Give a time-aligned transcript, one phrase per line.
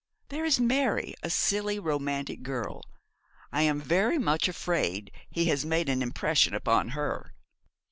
[0.29, 2.81] There is Mary, a silly, romantic girl.
[3.51, 7.35] I am very much afraid he has made an impression upon her.